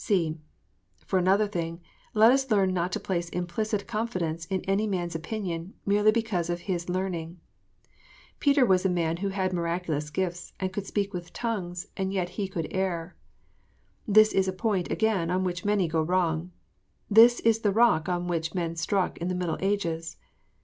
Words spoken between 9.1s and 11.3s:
who had miraculous gifts, and could speak